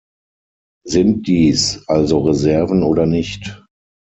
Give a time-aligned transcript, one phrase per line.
[0.83, 3.63] Sind dies also Reserven oder nicht?